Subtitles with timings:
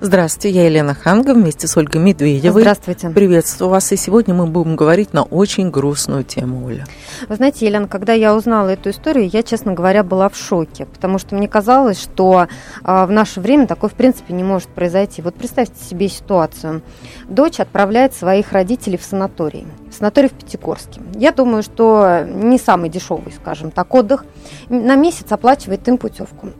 [0.00, 2.62] Здравствуйте, я Елена Ханга вместе с Ольгой Медведевой.
[2.62, 3.10] Здравствуйте.
[3.10, 3.90] Приветствую вас.
[3.90, 6.86] И сегодня мы будем говорить на очень грустную тему, Оля.
[7.28, 11.18] Вы знаете, Елена, когда я узнала эту историю, я, честно говоря, была в шоке, потому
[11.18, 12.46] что мне казалось, что
[12.84, 15.20] э, в наше время такое, в принципе, не может произойти.
[15.20, 16.82] Вот представьте себе ситуацию.
[17.28, 19.66] Дочь отправляет своих родителей в санаторий.
[19.90, 21.00] В санаторий в Пятигорске.
[21.16, 24.24] Я думаю, что не самый дешевый, скажем так, отдых.
[24.68, 26.50] На месяц оплачивает им путевку.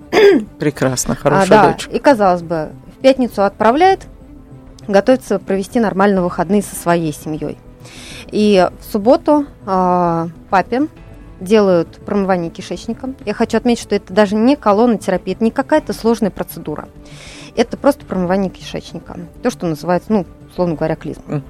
[0.59, 1.73] Прекрасно, хорошая а, да.
[1.73, 1.89] дочь.
[1.93, 4.07] И казалось бы, в пятницу отправляет,
[4.89, 7.57] готовится провести нормальные выходные со своей семьей.
[8.31, 10.89] И в субботу э, папе
[11.41, 13.15] делают промывание кишечника.
[13.25, 16.89] Я хочу отметить, что это даже не колонотерапия, это не какая-то сложная процедура.
[17.57, 19.17] Это просто промывание кишечника.
[19.43, 21.43] То, что называется, ну, условно говоря, клизма.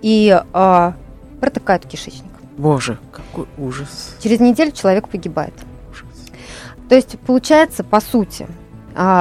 [0.00, 0.92] И э,
[1.40, 2.32] протыкают кишечник.
[2.56, 4.16] Боже, какой ужас.
[4.22, 5.54] Через неделю человек погибает.
[5.90, 6.08] ужас.
[6.88, 8.46] То есть получается, по сути,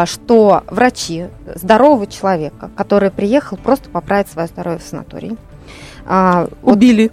[0.05, 5.37] что врачи здорового человека, который приехал просто поправить свое здоровье в санаторий,
[6.05, 7.11] а, вот, Убили.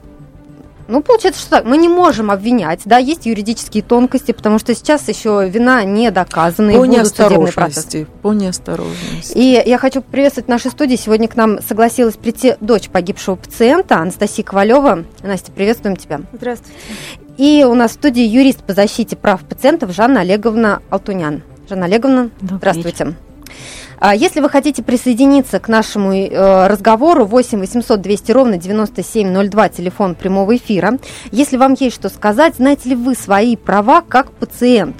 [0.88, 5.06] ну, получается, что так, мы не можем обвинять, да, есть юридические тонкости, потому что сейчас
[5.08, 6.96] еще вина не доказана, и По процессы.
[6.96, 8.06] неосторожности.
[8.22, 9.32] По неосторожности.
[9.36, 10.96] И я хочу приветствовать в нашей студии.
[10.96, 15.04] Сегодня к нам согласилась прийти дочь погибшего пациента Анастасия Ковалева.
[15.22, 16.22] Настя, приветствуем тебя.
[16.32, 16.72] Здравствуйте.
[17.36, 21.42] И у нас в студии юрист по защите прав пациентов Жанна Олеговна Алтунян.
[21.68, 23.14] Жанна Олеговна, здравствуйте.
[23.98, 30.14] А Если вы хотите присоединиться к нашему э, разговору, 8 800 200 ровно 9702, телефон
[30.14, 30.98] прямого эфира.
[31.32, 34.96] Если вам есть что сказать, знаете ли вы свои права как пациент?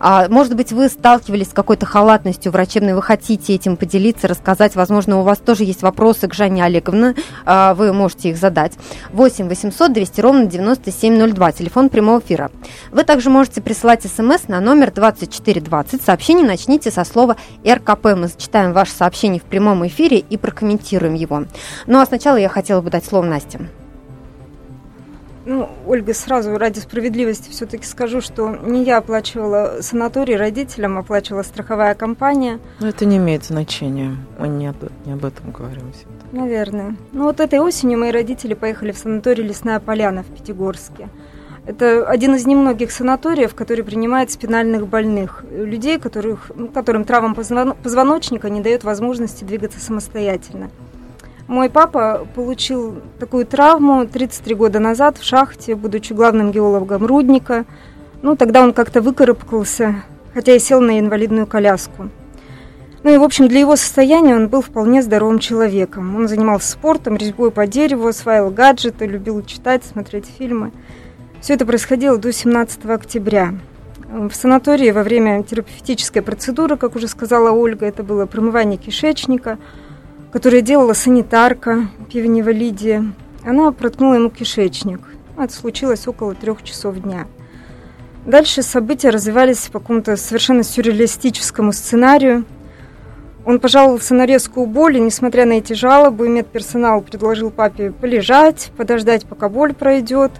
[0.00, 4.76] А, может быть, вы сталкивались с какой-то халатностью врачебной, вы хотите этим поделиться, рассказать.
[4.76, 8.72] Возможно, у вас тоже есть вопросы к Жанне Олеговне, а, вы можете их задать.
[9.12, 12.50] 8 800 200 ровно 9702, телефон прямого эфира.
[12.90, 16.02] Вы также можете присылать смс на номер 2420.
[16.02, 17.36] Сообщение начните со слова
[17.66, 18.16] РКП.
[18.16, 21.44] Мы зачитаем ваше сообщение в прямом эфире и прокомментируем его.
[21.86, 23.60] Ну а сначала я хотела бы дать слово Насте.
[25.46, 31.94] Ну, Ольга, сразу ради справедливости все-таки скажу, что не я оплачивала санаторий родителям, оплачивала страховая
[31.94, 34.16] компания, Но это не имеет значения.
[34.40, 36.20] Мы не об, не об этом говорим сегодня.
[36.42, 36.96] наверное.
[37.12, 41.08] Ну вот этой осенью мои родители поехали в санаторий «Лесная поляна» в Пятигорске.
[41.64, 48.50] Это один из немногих санаториев, который принимает спинальных больных, людей, которых, ну, которым позвон- позвоночника
[48.50, 50.70] не дает возможности двигаться самостоятельно.
[51.48, 57.66] Мой папа получил такую травму 33 года назад в шахте, будучи главным геологом рудника.
[58.22, 60.02] Ну, тогда он как-то выкарабкался,
[60.34, 62.08] хотя и сел на инвалидную коляску.
[63.04, 66.16] Ну и, в общем, для его состояния он был вполне здоровым человеком.
[66.16, 70.72] Он занимался спортом, резьбой по дереву, осваивал гаджеты, любил читать, смотреть фильмы.
[71.40, 73.54] Все это происходило до 17 октября.
[74.08, 79.58] В санатории во время терапевтической процедуры, как уже сказала Ольга, это было промывание кишечника,
[80.36, 83.10] которое делала санитарка Пивнева Лидия.
[83.42, 85.00] Она проткнула ему кишечник.
[85.38, 87.26] Это случилось около трех часов дня.
[88.26, 92.44] Дальше события развивались по какому-то совершенно сюрреалистическому сценарию.
[93.46, 99.24] Он пожаловался на резкую боль, и, несмотря на эти жалобы, медперсонал предложил папе полежать, подождать,
[99.24, 100.32] пока боль пройдет.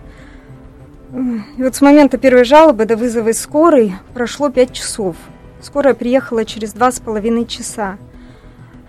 [1.57, 5.17] И вот с момента первой жалобы до вызова скорой прошло пять часов.
[5.63, 7.97] Скорая приехала через два с половиной часа.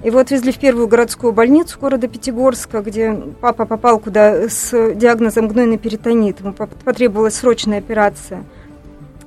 [0.07, 5.77] Его отвезли в первую городскую больницу города Пятигорска, где папа попал куда с диагнозом гнойный
[5.77, 6.39] перитонит.
[6.39, 8.45] Ему потребовалась срочная операция.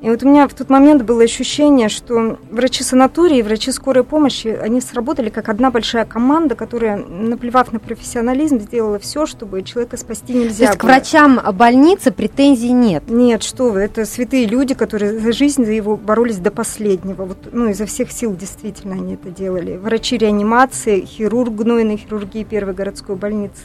[0.02, 4.48] И вот у меня в тот момент было ощущение, что врачи санатории, врачи скорой помощи,
[4.48, 10.32] они сработали как одна большая команда, которая, наплевав на профессионализм, сделала все, чтобы человека спасти
[10.32, 10.92] То нельзя есть к было.
[10.92, 13.04] врачам больницы претензий нет.
[13.08, 17.26] Нет, что вы, это святые люди, которые за жизнь за его боролись до последнего.
[17.26, 19.76] Вот, ну, изо всех сил действительно они это делали.
[19.76, 23.64] Врачи реанимации, хирург гнойной хирургии первой городской больницы.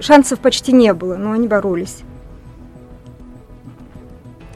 [0.00, 1.98] Шансов почти не было, но они боролись.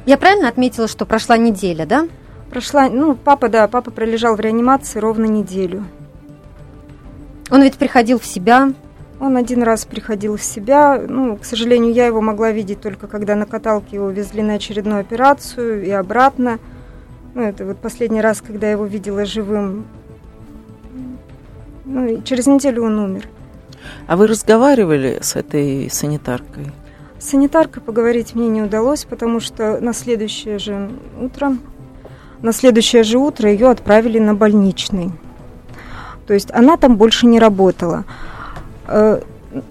[0.06, 2.08] Я правильно отметила, что прошла неделя, да?
[2.50, 5.84] Прошла, ну, папа, да, папа пролежал в реанимации ровно неделю.
[7.50, 8.72] Он ведь приходил в себя.
[9.18, 11.02] Он один раз приходил в себя.
[11.08, 15.00] Ну, к сожалению, я его могла видеть только когда на каталке его везли на очередную
[15.00, 16.60] операцию и обратно.
[17.34, 19.86] Ну, это вот последний раз, когда я его видела живым.
[21.84, 23.28] Ну, и через неделю он умер.
[24.06, 26.66] А вы разговаривали с этой санитаркой?
[27.18, 30.90] С санитаркой поговорить мне не удалось, потому что на следующее же
[31.20, 31.56] утро,
[32.42, 35.12] на следующее же утро ее отправили на больничный.
[36.26, 38.04] То есть она там больше не работала.
[38.86, 39.22] Э,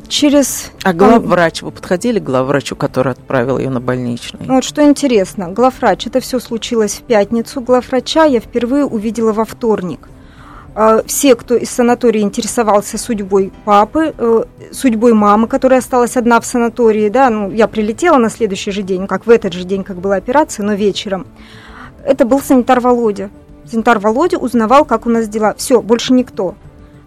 [0.08, 0.72] через...
[0.84, 4.42] А главврач, вы подходили к главврачу, который отправил ее на больничный?
[4.46, 9.46] Ну, вот что интересно, главврач, это все случилось в пятницу, главврача я впервые увидела во
[9.46, 10.08] вторник.
[10.78, 14.44] А, все, кто из санатория интересовался судьбой папы, э,
[14.74, 19.08] судьбой мамы, которая осталась одна в санатории, да, ну, я прилетела на следующий же день,
[19.08, 21.28] как в этот же день, как была операция, но вечером.
[22.04, 23.30] Это был санитар Володя.
[23.72, 25.56] Санитар Володя узнавал, как у нас дела.
[25.58, 26.56] Все, больше никто.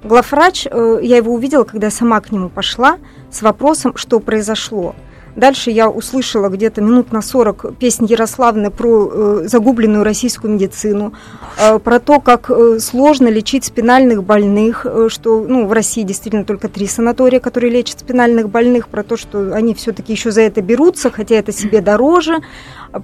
[0.02, 2.96] Главврач, э, я его увидела, когда сама к нему пошла
[3.30, 4.94] с вопросом, что произошло.
[5.38, 11.12] Дальше я услышала где-то минут на 40 песнь Ярославны про э, загубленную российскую медицину,
[11.56, 16.44] э, про то, как э, сложно лечить спинальных больных, э, что ну, в России действительно
[16.44, 20.60] только три санатория, которые лечат спинальных больных, про то, что они все-таки еще за это
[20.60, 22.40] берутся, хотя это себе дороже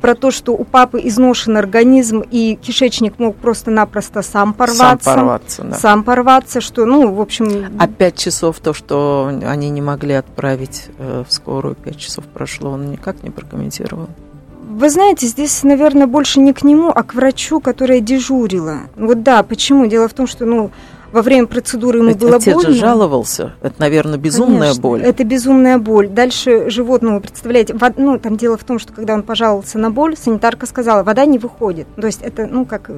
[0.00, 5.04] про то, что у папы изношен организм, и кишечник мог просто-напросто сам порваться.
[5.04, 5.74] Сам порваться, да.
[5.74, 7.76] Сам порваться, что, ну, в общем...
[7.78, 12.70] А пять часов, то, что они не могли отправить э, в скорую, пять часов прошло,
[12.70, 14.08] он никак не прокомментировал?
[14.68, 18.80] Вы знаете, здесь, наверное, больше не к нему, а к врачу, которая дежурила.
[18.96, 19.86] Вот да, почему?
[19.86, 20.72] Дело в том, что, ну,
[21.14, 22.70] во время процедуры ему Ведь было отец больно.
[22.72, 23.52] же жаловался.
[23.62, 25.02] Это, наверное, безумная Конечно, боль.
[25.02, 26.08] Это безумная боль.
[26.08, 30.16] Дальше животному, представляете, вод- ну, там дело в том, что когда он пожаловался на боль,
[30.16, 31.86] санитарка сказала, вода не выходит.
[31.94, 32.90] То есть это, ну, как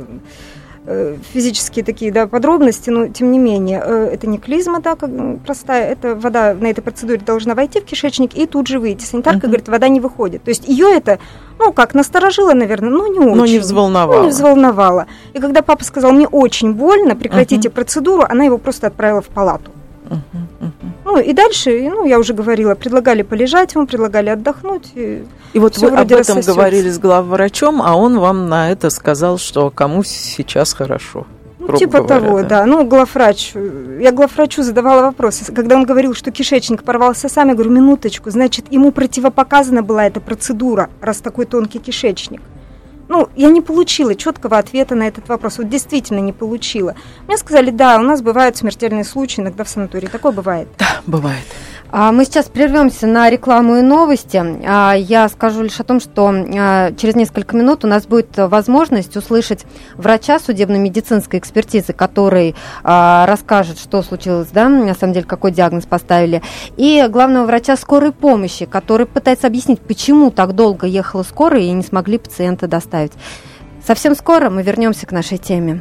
[1.33, 5.11] физические такие да, подробности, но тем не менее, э, это не клизма да, как,
[5.45, 9.05] простая, это вода на этой процедуре должна войти в кишечник и тут же выйти.
[9.05, 9.47] Санитарка Мгм.
[9.49, 10.45] говорит, вода не выходит.
[10.45, 11.19] То есть ее это,
[11.59, 13.35] ну как, насторожило, наверное, но не очень.
[13.35, 14.19] Но не взволновало.
[14.19, 15.07] Ну, не взволновало.
[15.33, 19.71] И когда папа сказал, мне очень больно, прекратите процедуру, она его просто отправила в палату.
[21.05, 24.93] Ну и дальше, ну я уже говорила, предлагали полежать ему, предлагали отдохнуть.
[24.95, 29.39] И И вот вы об этом говорили с главврачом, а он вам на это сказал,
[29.39, 31.27] что кому сейчас хорошо.
[31.59, 32.49] Ну, типа говоря, того, да.
[32.49, 32.67] да.
[32.67, 33.55] Ну, главврач,
[34.01, 35.53] я главврачу задавала вопросы.
[35.53, 40.21] Когда он говорил, что кишечник порвался сам, я говорю, минуточку, значит, ему противопоказана была эта
[40.21, 42.43] процедура, раз такой тонкий кишечник.
[43.09, 45.59] Ну, я не получила четкого ответа на этот вопрос.
[45.59, 46.95] Вот действительно не получила.
[47.27, 50.07] Мне сказали, да, у нас бывают смертельные случаи иногда в санатории.
[50.07, 50.69] Такое бывает.
[50.79, 51.45] Да, бывает.
[51.91, 54.43] А, Мы сейчас прервемся на рекламу и новости.
[54.67, 59.17] А, Я скажу лишь о том, что а, через несколько минут у нас будет возможность
[59.17, 66.43] услышать врача судебно-медицинской экспертизы, который расскажет, что случилось, да, на самом деле, какой диагноз поставили,
[66.77, 71.83] и главного врача скорой помощи, который пытается объяснить, почему так долго ехала скорая и не
[71.83, 73.13] смогли пациента доставить.
[73.87, 75.81] Совсем скоро мы вернемся к нашей теме.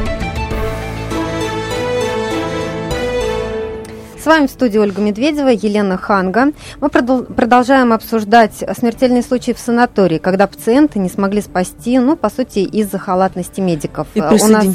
[4.21, 6.51] С вами в студии Ольга Медведева, Елена Ханга.
[6.79, 12.29] Мы продол- продолжаем обсуждать смертельные случаи в санатории, когда пациенты не смогли спасти, ну, по
[12.29, 14.05] сути, из-за халатности медиков.
[14.13, 14.65] И У нас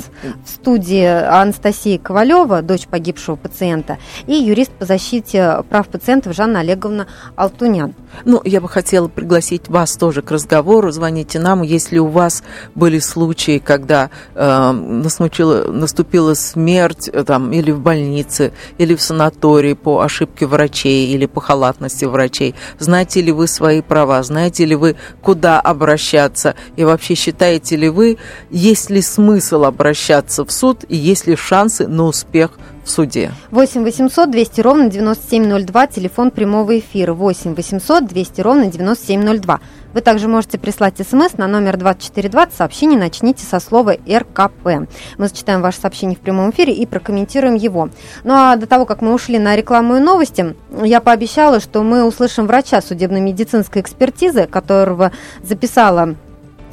[0.45, 7.07] в студии Анастасия Ковалева, дочь погибшего пациента, и юрист по защите прав пациентов Жанна Олеговна
[7.37, 7.95] Алтунян.
[8.25, 10.91] Ну, я бы хотела пригласить вас тоже к разговору.
[10.91, 12.43] Звоните нам, если у вас
[12.75, 19.75] были случаи, когда э, наступила, наступила смерть э, там, или в больнице, или в санатории
[19.75, 22.55] по ошибке врачей или по халатности врачей.
[22.79, 24.23] Знаете ли вы свои права?
[24.23, 26.55] Знаете ли вы, куда обращаться?
[26.77, 28.19] И вообще считаете ли вы,
[28.51, 32.53] есть ли смысл обращаться в суд и есть ли шансы на успех
[32.87, 33.33] в суде?
[33.51, 39.61] 8 800 200 ровно 9702, телефон прямого эфира 8 800 200 ровно 9702.
[39.93, 44.89] Вы также можете прислать смс на номер 2420, сообщение начните со слова РКП.
[45.19, 47.89] Мы зачитаем ваше сообщение в прямом эфире и прокомментируем его.
[48.23, 52.05] Ну а до того, как мы ушли на рекламу и новости, я пообещала, что мы
[52.05, 55.13] услышим врача судебно-медицинской экспертизы, которого
[55.43, 56.15] записала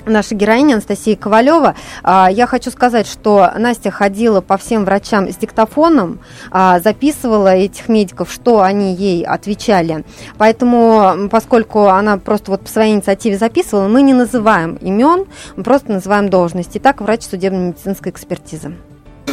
[0.06, 1.76] наша героиня Анастасия Ковалева.
[2.04, 6.20] А, Я хочу сказать, что Настя ходила по всем врачам с диктофоном,
[6.52, 10.04] а, записывала этих медиков, что они ей отвечали.
[10.38, 15.92] Поэтому, поскольку она просто вот по своей инициативе записывала, мы не называем имен, мы просто
[15.92, 16.78] называем должности.
[16.78, 18.76] Итак, врач судебно-медицинской экспертизы.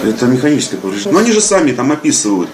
[0.04, 1.12] Это механическое повреждение.
[1.12, 2.48] Но они же сами там описывают.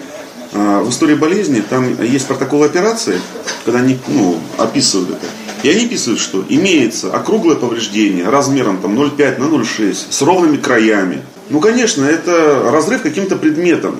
[0.53, 3.19] А, В истории болезни там есть протокол операции,
[3.65, 5.46] когда они ну, описывают это.
[5.67, 11.23] И они описывают, что имеется округлое повреждение размером там 0,5 на 0,6 с ровными краями.
[11.49, 13.95] Ну, конечно, это разрыв каким-то предметом.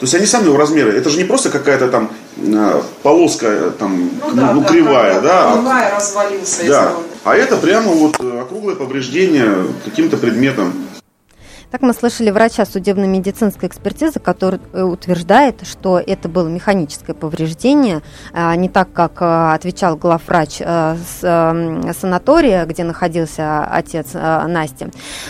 [0.00, 0.90] То есть они сами его размеры.
[0.90, 2.10] Это же не просто какая-то там
[2.52, 6.92] а, полоска э, там, ну, ну, кривая, да, а- Кривая развалился из да.
[7.22, 10.72] А это прямо вот э, округлое повреждение каким-то предметом.
[11.70, 18.00] Так мы слышали врача судебно-медицинской экспертизы, который э, утверждает, что это было механическое повреждение,
[18.32, 24.86] а, не так, как э, отвечал главврач э, с санатория, где находился отец Насти.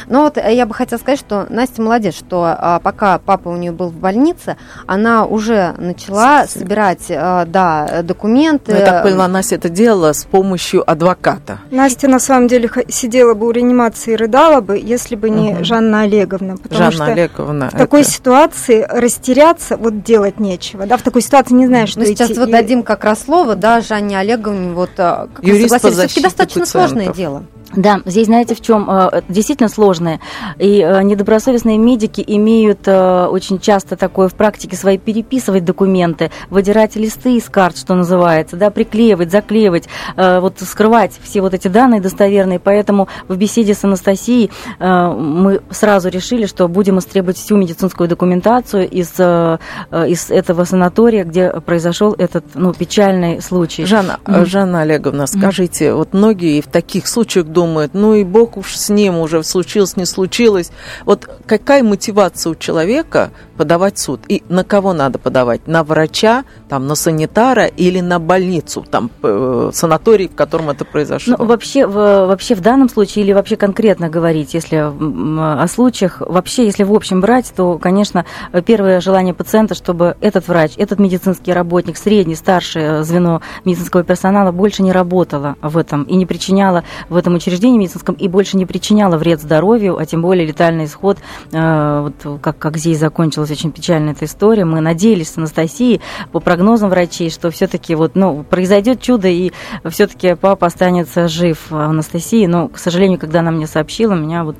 [0.06, 3.88] Но вот я бы хотела сказать, что Настя молодец, что пока папа у нее был
[3.88, 8.72] в больнице, она уже начала собирать да, документы.
[8.72, 11.60] Но ну, я так поняла, Настя это делала с помощью адвоката.
[11.70, 15.64] Настя на самом деле сидела бы у реанимации и рыдала бы, если бы не угу.
[15.64, 16.56] Жанна Олеговна.
[16.56, 17.64] Потому Жанна что Олеговна.
[17.66, 17.78] В это...
[17.78, 20.86] такой ситуации растеряться, вот делать нечего.
[20.86, 22.52] Да, в такой ситуации не знаешь, что Мы сейчас вот и...
[22.52, 26.90] дадим как раз слово, да, Жанне Олеговне, вот, как Юрист вы согласились, все-таки достаточно пациентов.
[26.90, 27.44] сложное дело.
[27.76, 30.20] Да, здесь знаете в чем э, действительно сложное.
[30.58, 36.96] И э, недобросовестные медики имеют э, очень часто такое в практике своей переписывать документы, выдирать
[36.96, 42.58] листы из карт, что называется, да, приклеивать, заклеивать, вот скрывать все вот эти данные достоверные.
[42.58, 49.12] Поэтому в беседе с Анастасией мы сразу решили, что будем истребовать всю медицинскую документацию из,
[49.12, 53.84] из этого санатория, где произошел этот ну, печальный случай.
[53.84, 54.44] Жанна, mm-hmm.
[54.46, 55.96] Жанна Олеговна, скажите, mm-hmm.
[55.96, 60.06] вот многие в таких случаях думают, ну и бог уж с ним, уже случилось, не
[60.06, 60.70] случилось.
[61.04, 64.20] Вот какая мотивация у человека подавать суд?
[64.28, 65.66] И на кого надо подавать?
[65.66, 71.34] На врача, там, на санитара или на больницу, там, э, санаторий, в котором это произошло?
[71.36, 76.64] Ну, вообще, в, вообще в данном случае или вообще конкретно говорить, если о случаях, вообще,
[76.66, 78.24] если в общем брать, то, конечно,
[78.66, 84.84] первое желание пациента, чтобы этот врач, этот медицинский работник, средний, старшее звено медицинского персонала больше
[84.84, 88.66] не работало в этом и не причиняло в этом учреждении учреждении медицинском и больше не
[88.66, 91.18] причиняла вред здоровью, а тем более летальный исход,
[91.50, 94.64] э, вот как, как здесь закончилась очень печальная эта история.
[94.64, 96.00] Мы надеялись с Анастасией
[96.30, 99.52] по прогнозам врачей, что все-таки вот, ну, произойдет чудо, и
[99.88, 102.46] все-таки папа останется жив Анастасии.
[102.46, 104.56] Но, к сожалению, когда она мне сообщила, у меня вот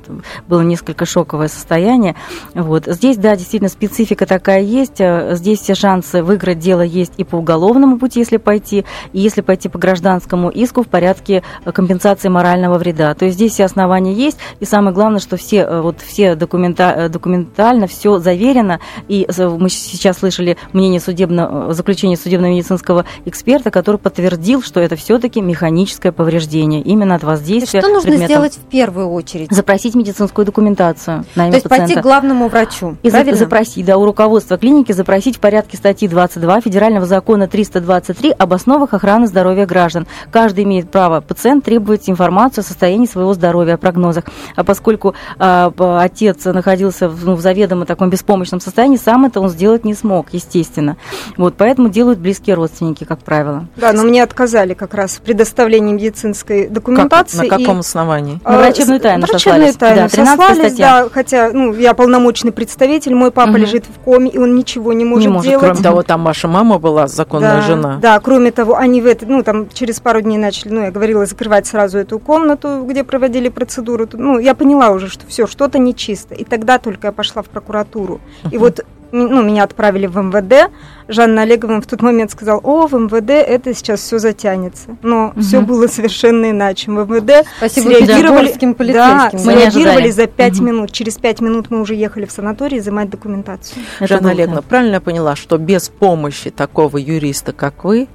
[0.47, 2.15] было несколько шоковое состояние.
[2.55, 2.85] Вот.
[2.87, 4.99] Здесь, да, действительно, специфика такая есть.
[4.99, 9.41] Э, здесь все шансы выиграть дело есть и по уголовному пути, если пойти, и если
[9.41, 13.13] пойти по гражданскому иску в порядке компенсации морального вреда.
[13.13, 16.93] То есть здесь все основания есть, и самое главное, что все, э, вот, все документа,
[16.95, 23.97] э, документально все заверено, и мы сейчас слышали мнение судебного, э, заключение судебно-медицинского эксперта, который
[23.97, 27.81] подтвердил, что это все-таки механическое повреждение именно от воздействия.
[27.81, 29.51] Что нужно сделать в первую очередь?
[29.51, 31.87] Запросить медицинскую документацию на имя То есть пациента.
[31.87, 33.37] пойти к главному врачу, и правильно?
[33.37, 38.93] запросить, да, у руководства клиники запросить в порядке статьи 22 Федерального закона 323 об основах
[38.93, 40.07] охраны здоровья граждан.
[40.31, 44.25] Каждый имеет право, пациент требовать информацию состоянии своего здоровья, о прогнозах.
[44.55, 49.49] А поскольку э, отец находился в, ну, в заведомо таком беспомощном состоянии, сам это он
[49.49, 50.97] сделать не смог, естественно.
[51.37, 53.67] Вот, поэтому делают близкие родственники, как правило.
[53.75, 57.47] Да, но мне отказали как раз в предоставлении медицинской документации.
[57.47, 58.39] Как, на каком и, основании?
[58.43, 63.51] На врачебную тайну врачебную тайну да, сослались, да, хотя ну, я полномочный представитель, мой папа
[63.51, 63.57] угу.
[63.57, 65.65] лежит в коме, и он ничего не может, не может делать.
[65.65, 67.99] Кроме того, там ваша мама была законная да, жена.
[68.01, 71.25] Да, кроме того, они в это, ну, там через пару дней начали, ну, я говорила,
[71.25, 74.07] закрывать сразу эту комнату, комнату, где проводили процедуру.
[74.13, 76.35] Ну, я поняла уже, что все, что-то нечисто.
[76.35, 78.19] И тогда только я пошла в прокуратуру.
[78.51, 80.71] И вот ну, меня отправили в МВД.
[81.07, 84.97] Жанна Олеговна в тот момент сказала, о, в МВД это сейчас все затянется.
[85.01, 85.41] Но угу.
[85.41, 86.91] все было совершенно иначе.
[86.91, 90.65] В МВД Спасибо среагировали, да, среагировали за пять угу.
[90.65, 90.91] минут.
[90.91, 93.83] Через пять минут мы уже ехали в санаторий изымать документацию.
[94.01, 98.07] Жанна Олеговна, правильно я поняла, что без помощи такого юриста, как вы,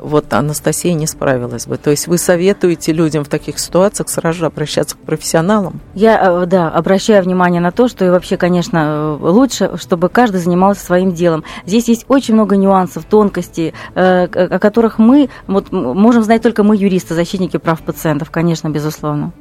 [0.00, 1.76] вот Анастасия не справилась бы.
[1.76, 5.80] То есть вы советуете людям в таких ситуациях сразу же обращаться к профессионалам?
[5.94, 10.39] Я, э, да, обращаю внимание на то, что и вообще, конечно, э, лучше, чтобы каждый
[10.40, 11.44] занимался своим делом.
[11.66, 16.76] Здесь есть очень много нюансов, тонкостей, э, о которых мы вот, можем знать только мы,
[16.76, 19.32] юристы, защитники прав пациентов, конечно, безусловно.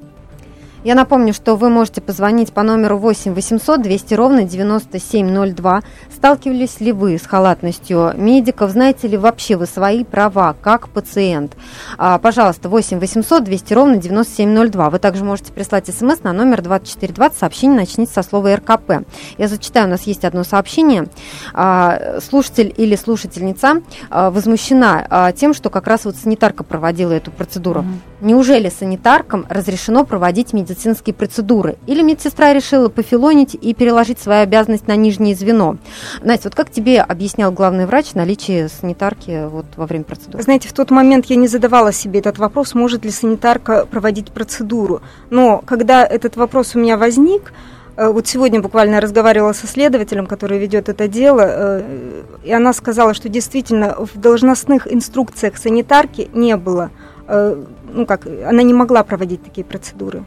[0.86, 5.81] Я напомню, что вы можете позвонить по номеру 8 800 200 ровно 9702.
[6.09, 8.71] Сталкивались ли вы с халатностью медиков?
[8.71, 11.57] Знаете ли вообще вы свои права как пациент?
[11.98, 14.89] А, пожалуйста, 8 800 200 ровно 9702.
[14.89, 17.38] Вы также можете прислать смс на номер 2420.
[17.38, 19.05] Сообщение начните со слова РКП.
[19.38, 21.07] Я зачитаю, у нас есть одно сообщение.
[21.53, 27.31] А, слушатель или слушательница а, возмущена а, тем, что как раз вот санитарка проводила эту
[27.31, 27.81] процедуру.
[27.81, 28.25] Mm-hmm.
[28.25, 31.77] Неужели санитаркам разрешено проводить медицинскую медицинские процедуры.
[31.88, 35.77] Или медсестра решила пофилонить и переложить свою обязанность на нижнее звено.
[36.23, 40.43] Настя, вот как тебе объяснял главный врач наличие санитарки вот во время процедуры?
[40.43, 45.01] Знаете, в тот момент я не задавала себе этот вопрос, может ли санитарка проводить процедуру.
[45.29, 47.53] Но когда этот вопрос у меня возник,
[47.97, 53.13] э, вот сегодня буквально разговаривала со следователем, который ведет это дело, э, и она сказала,
[53.13, 56.91] что действительно в должностных инструкциях санитарки не было,
[57.27, 60.23] э, ну как, она не могла проводить такие процедуры.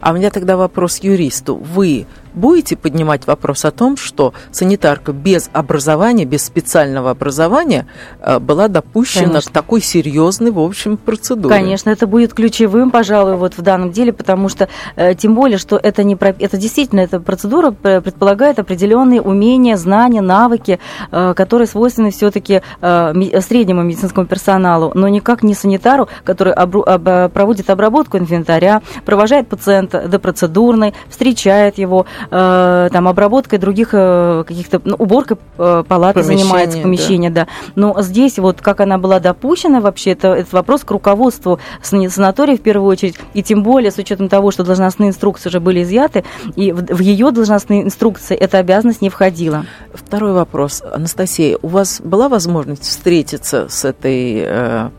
[0.00, 1.56] А у меня тогда вопрос юристу.
[1.56, 7.86] Вы будете поднимать вопрос о том, что санитарка без образования, без специального образования
[8.20, 9.50] э, была допущена Конечно.
[9.50, 11.54] к такой серьезной, в общем, процедуре?
[11.54, 15.76] Конечно, это будет ключевым, пожалуй, вот в данном деле, потому что э, тем более, что
[15.76, 20.78] это не это действительно эта процедура предполагает определенные умения, знания, навыки,
[21.10, 26.82] э, которые свойственны все-таки среднему медицинскому персоналу, но никак не санитару, который обру...
[26.82, 27.32] об...
[27.32, 34.80] проводит обработку инвентаря, провожает пациента до процедурной, встречает его, э, там, обработкой других э, каких-то,
[34.84, 37.44] ну, уборкой э, палаты помещение, занимается, помещения, да.
[37.44, 37.48] да.
[37.74, 42.60] Но здесь вот как она была допущена вообще, это, это вопрос к руководству санатория в
[42.60, 46.24] первую очередь, и тем более с учетом того, что должностные инструкции уже были изъяты,
[46.56, 49.66] и в, в ее должностные инструкции эта обязанность не входила.
[49.92, 50.82] Второй вопрос.
[50.82, 54.90] Анастасия, у вас была возможность встретиться с этой э,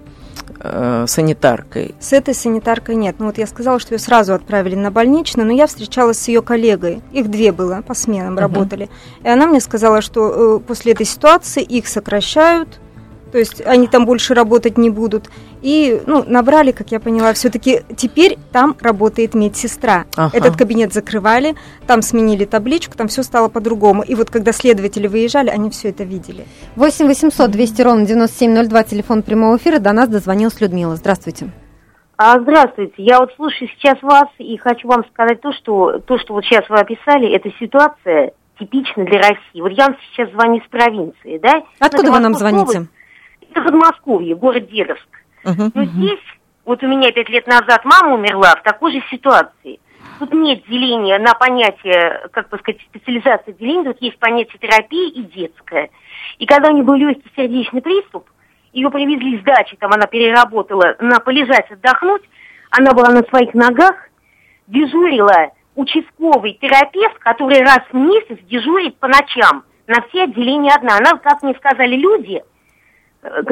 [0.64, 1.94] э, санитаркой?
[2.00, 3.16] С этой санитаркой нет.
[3.20, 6.42] Ну вот я сказала, что ее сразу отправили на больничную, но я встречалась с ее
[6.42, 7.02] коллегой.
[7.12, 8.42] Их две было, по сменам uh-huh.
[8.42, 8.90] работали.
[9.24, 12.80] И она мне сказала, что э, после этой ситуации их сокращают,
[13.34, 15.32] то есть они там больше работать не будут.
[15.64, 20.06] И ну, набрали, как я поняла, все-таки теперь там работает медсестра.
[20.16, 20.38] Ага.
[20.38, 21.56] Этот кабинет закрывали,
[21.88, 24.04] там сменили табличку, там все стало по-другому.
[24.04, 26.46] И вот когда следователи выезжали, они все это видели.
[26.76, 30.96] 8 800 200 ровно 9702, телефон прямого эфира, до нас дозвонилась Людмила.
[30.96, 31.50] Здравствуйте.
[32.18, 32.94] А, здравствуйте.
[32.98, 36.70] Я вот слушаю сейчас вас и хочу вам сказать то, что то, что вот сейчас
[36.70, 39.60] вы описали, это ситуация типична для России.
[39.60, 41.64] Вот я вам сейчас звоню из провинции, да?
[41.80, 42.62] Откуда вы нам звоните?
[42.62, 42.90] Область,
[43.54, 45.08] это Подмосковье, город Дедовск.
[45.46, 45.72] Uh-huh.
[45.74, 46.20] Но здесь,
[46.66, 49.80] вот у меня пять лет назад мама умерла в такой же ситуации.
[50.20, 55.24] Тут нет деления на понятие, как бы сказать, специализации деления, тут есть понятие терапии и
[55.24, 55.90] детское.
[56.40, 58.30] И когда у нее был легкий сердечный приступ,
[58.74, 62.24] ее привезли с дачи, там она переработала, на полежать, отдохнуть,
[62.70, 63.96] она была на своих ногах,
[64.68, 70.98] дежурила участковый терапевт, который раз в месяц дежурит по ночам на все отделения одна.
[70.98, 72.42] Она, как мне сказали люди,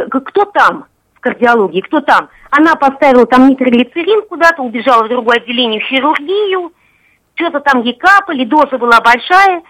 [0.09, 2.29] кто там в кардиологии, кто там.
[2.49, 6.71] Она поставила там нитроглицерин куда-то, убежала в другое отделение в хирургию,
[7.35, 9.63] что-то там ей капали, доза была большая.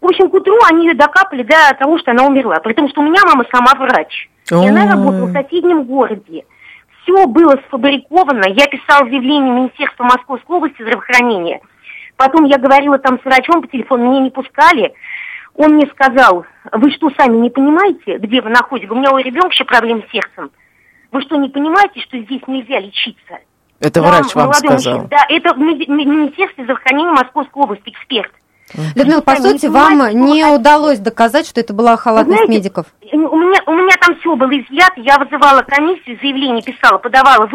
[0.00, 2.56] В общем, к утру они ее докапали до того, что она умерла.
[2.60, 4.28] При том, что у меня мама сама врач.
[4.50, 6.44] И она работала в соседнем городе.
[7.02, 8.46] Все было сфабриковано.
[8.48, 11.60] Я писала заявление Министерства Московской области здравоохранения.
[12.16, 14.94] Потом я говорила там с врачом по телефону, меня не пускали.
[15.56, 18.90] Он мне сказал, вы что, сами не понимаете, где вы находитесь?
[18.90, 20.50] У меня у ребенка еще проблемы с сердцем.
[21.12, 23.38] Вы что, не понимаете, что здесь нельзя лечиться?
[23.80, 24.74] Это вам, врач вам сказал?
[24.74, 28.32] Мужчина, да, это в Министерстве здравоохранения Московской области, эксперт.
[28.94, 32.86] Людмила, по сути, вам не удалось доказать, что это была халатность знаете, медиков?
[33.12, 37.54] У меня, у меня там все было изъято, я вызывала комиссию, заявление писала, подавала в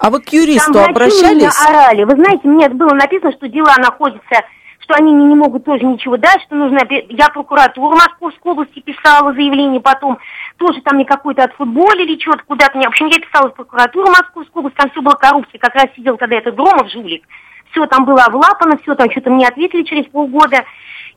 [0.00, 1.42] А вы к юристу там обращались?
[1.42, 2.02] Меня орали.
[2.02, 4.42] Вы знаете, мне было написано, что дела находятся
[4.88, 6.78] что они не, не могут тоже ничего дать, что нужно...
[7.10, 10.18] Я прокуратуру Московской области писала заявление потом,
[10.56, 12.78] тоже там мне какой-то отфутболили что-то куда-то.
[12.78, 16.16] В общем, я писала в прокуратуру Московской области, там все было коррупция, как раз сидел
[16.16, 17.22] тогда этот Громов, жулик.
[17.70, 20.64] Все там было облапано, все там что-то мне ответили через полгода.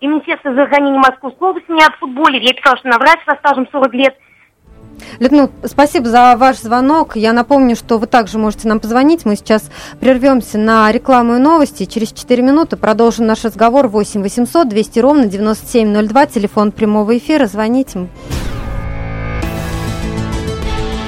[0.01, 2.47] И Министерство здравоохранения Московской области меня отфутболили.
[2.47, 4.17] Я писала, что на врач со стажем 40 лет–
[5.19, 7.15] Людмила, спасибо за ваш звонок.
[7.15, 9.25] Я напомню, что вы также можете нам позвонить.
[9.25, 9.63] Мы сейчас
[9.99, 11.85] прервемся на рекламу и новости.
[11.85, 16.25] Через 4 минуты продолжим наш разговор 8 800 200 ровно 9702.
[16.27, 17.47] Телефон прямого эфира.
[17.47, 18.07] Звоните.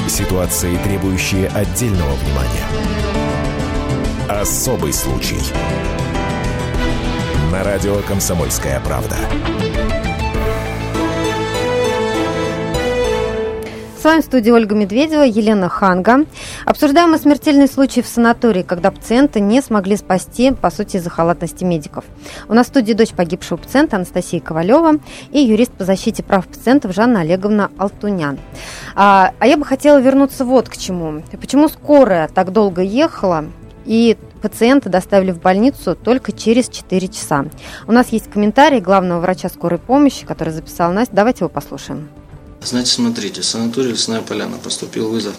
[0.07, 2.67] Ситуации, требующие отдельного внимания.
[4.29, 5.39] Особый случай.
[7.51, 9.15] На радио «Комсомольская правда».
[14.03, 16.25] С вами в студии Ольга Медведева, Елена Ханга.
[16.65, 21.63] Обсуждаем мы смертельный случай в санатории, когда пациента не смогли спасти, по сути, из-за халатности
[21.63, 22.03] медиков.
[22.49, 24.99] У нас в студии дочь погибшего пациента Анастасия Ковалева
[25.31, 28.39] и юрист по защите прав пациентов Жанна Олеговна Алтунян.
[28.93, 31.23] А, а я бы хотела вернуться вот к чему.
[31.39, 33.45] Почему скорая так долго ехала
[33.85, 37.45] и пациента доставили в больницу только через 4 часа.
[37.87, 41.15] У нас есть комментарий главного врача скорой помощи, который записал Настя.
[41.15, 42.09] Давайте его послушаем.
[42.65, 45.35] Значит, смотрите, санаторий Лесная Поляна поступил вызов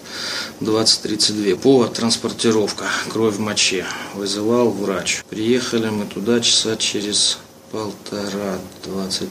[0.59, 1.55] 2032.
[1.55, 3.85] Повод транспортировка, кровь в моче.
[4.13, 5.23] Вызывал врач.
[5.29, 7.39] Приехали мы туда часа через
[7.71, 9.29] полтора, двадцать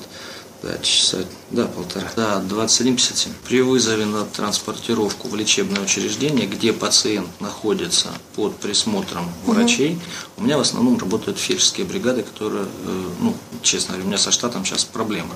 [0.65, 1.19] да, часа,
[1.51, 2.11] да, полтора.
[2.17, 3.29] Да, 21.57.
[3.47, 10.01] При вызове на транспортировку в лечебное учреждение, где пациент находится под присмотром врачей, угу.
[10.39, 14.33] у меня в основном работают фельдшерские бригады, которые, э, ну, честно говоря, у меня со
[14.33, 15.35] штатом сейчас проблемы.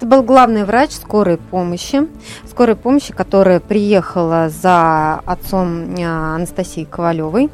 [0.00, 2.08] Это был главный врач скорой помощи,
[2.48, 7.50] скорой помощи, которая приехала за отцом э, Анастасии Ковалевой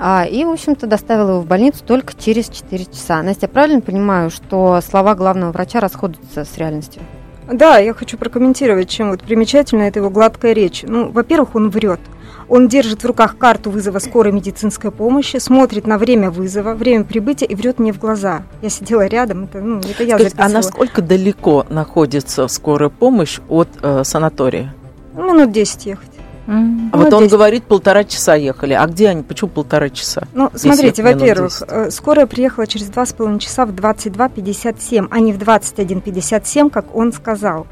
[0.00, 3.22] а, и, в общем-то, доставила его в больницу только через 4 часа.
[3.22, 7.00] Настя, правильно понимаю, что слова главного врача расходятся с реальностью?
[7.46, 10.82] Да, я хочу прокомментировать, чем вот примечательна эта его гладкая речь.
[10.82, 12.00] Ну, во-первых, он врет.
[12.48, 17.46] Он держит в руках карту вызова скорой медицинской помощи, смотрит на время вызова, время прибытия
[17.46, 18.42] и врет мне в глаза.
[18.62, 23.68] Я сидела рядом, это, ну, это я Скажите, А насколько далеко находится скорая помощь от
[23.82, 24.74] э, санатория?
[25.14, 26.10] Минут 10 ехать.
[26.46, 26.90] Mm.
[26.92, 28.74] А вот он говорит, полтора часа ехали.
[28.74, 29.22] А где они?
[29.22, 30.26] Почему полтора часа?
[30.34, 35.32] Ну, смотрите, во-первых, э, скорая приехала через два с половиной часа в 22.57, а не
[35.32, 37.66] в 21.57, как он сказал.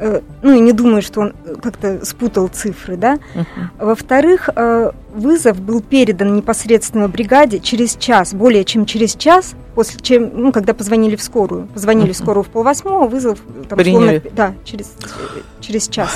[0.00, 3.18] Э, ну и не думаю, что он э, как-то спутал цифры, да.
[3.34, 3.44] Uh-huh.
[3.78, 10.30] Во-вторых, э, вызов был передан непосредственно бригаде через час, более чем через час, после чем,
[10.32, 11.66] ну, когда позвонили в скорую.
[11.66, 12.14] Позвонили uh-huh.
[12.14, 14.20] в скорую в полвосьмого, вызов там, Приняли.
[14.20, 14.94] Словно, да, через,
[15.60, 16.08] через час.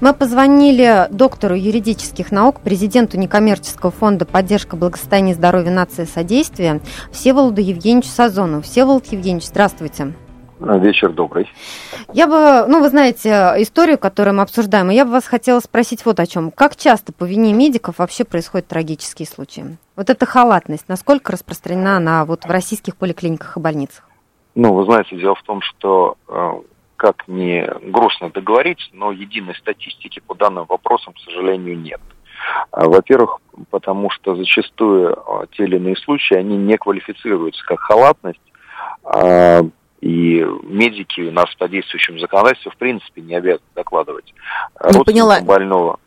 [0.00, 7.62] Мы позвонили доктору юридических наук, президенту некоммерческого фонда «Поддержка благосостояния и здоровья нации содействия» Всеволоду
[7.62, 8.60] Евгеньевичу Сазону.
[8.60, 10.12] Всеволод Евгеньевич, здравствуйте.
[10.60, 11.50] Вечер добрый.
[12.12, 16.04] Я бы, ну, вы знаете историю, которую мы обсуждаем, и я бы вас хотела спросить
[16.04, 16.50] вот о чем.
[16.50, 19.76] Как часто по вине медиков вообще происходят трагические случаи?
[19.96, 24.08] Вот эта халатность, насколько распространена она вот в российских поликлиниках и больницах?
[24.54, 26.52] Ну, вы знаете, дело в том, что э,
[26.96, 32.00] как не грустно договорить, но единой статистики по данным вопросам, к сожалению, нет.
[32.70, 33.38] А, во-первых,
[33.70, 38.40] потому что зачастую э, те или иные случаи, они не квалифицируются как халатность,
[39.02, 39.62] а,
[40.04, 44.34] и медики у нас по действующему законодательству в принципе не обязаны докладывать
[44.92, 45.40] не поняла.
[45.40, 45.98] больного.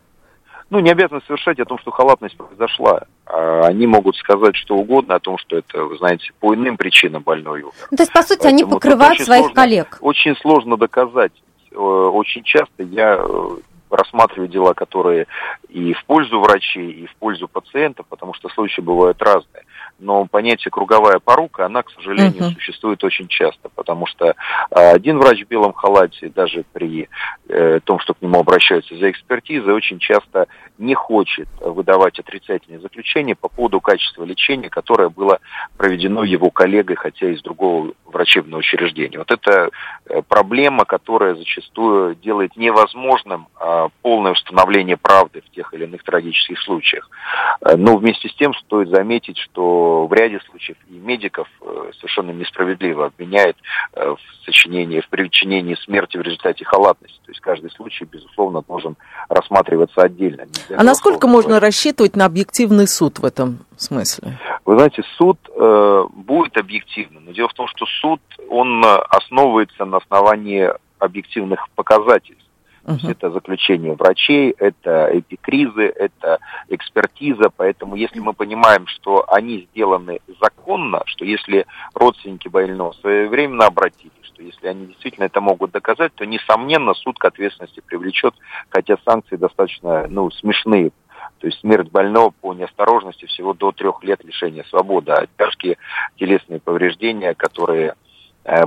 [0.69, 3.03] Ну, не обязаны совершать о том, что халатность произошла.
[3.25, 7.23] А они могут сказать что угодно о том, что это, вы знаете, по иным причинам
[7.23, 7.73] больной умер.
[7.89, 9.97] Ну, то есть, по сути, Поэтому они покрывают своих сложно, коллег.
[10.01, 11.31] Очень сложно доказать.
[11.71, 13.49] Э, очень часто я э,
[13.89, 15.25] рассматриваю дела, которые
[15.69, 19.63] и в пользу врачей, и в пользу пациентов, потому что случаи бывают разные
[19.99, 22.53] но понятие круговая порука, она, к сожалению, uh-huh.
[22.53, 24.35] существует очень часто, потому что
[24.69, 27.09] а, один врач в белом халате, даже при
[27.47, 33.35] э, том, что к нему обращаются за экспертизой, очень часто не хочет выдавать отрицательные заключения
[33.35, 35.39] по поводу качества лечения, которое было
[35.77, 39.17] проведено его коллегой, хотя из другого врачебного учреждения.
[39.17, 39.69] Вот это
[40.05, 46.59] э, проблема, которая зачастую делает невозможным а, полное установление правды в тех или иных трагических
[46.59, 47.09] случаях.
[47.61, 52.31] Э, но вместе с тем стоит заметить, что в ряде случаев и медиков э, совершенно
[52.31, 53.57] несправедливо обвиняет
[53.93, 57.19] э, в сочинении, в причинении смерти в результате халатности.
[57.25, 58.95] То есть каждый случай, безусловно, должен
[59.29, 60.45] рассматриваться отдельно.
[60.75, 64.37] А насколько можно рассчитывать на объективный суд в этом смысле?
[64.65, 69.85] Вы знаете, суд э, будет объективным, но дело в том, что суд, он э, основывается
[69.85, 70.69] на основании
[70.99, 72.46] объективных показателей.
[72.87, 73.11] Uh-huh.
[73.11, 77.49] это заключение врачей, это эпикризы, это экспертиза.
[77.55, 84.41] Поэтому если мы понимаем, что они сделаны законно, что если родственники больного своевременно обратились, что
[84.41, 88.33] если они действительно это могут доказать, то, несомненно, суд к ответственности привлечет,
[88.69, 90.91] хотя санкции достаточно ну, смешные
[91.39, 95.77] то есть смерть больного по неосторожности всего до трех лет лишения свободы, а тяжкие
[96.17, 97.93] телесные повреждения, которые